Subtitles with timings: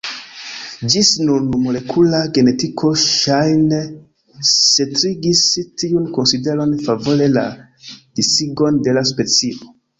[0.93, 3.83] Ĝis nun molekula genetiko ŝajne
[4.53, 5.45] setligis
[5.83, 7.47] tiun konsideron favore la
[7.93, 9.75] disigon de la specio.